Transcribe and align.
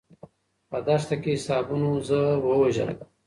په 0.69 0.77
دښته 0.87 1.15
کې 1.23 1.31
حسابونو 1.37 1.89
زه 2.07 2.19
ووژلم. 2.45 2.99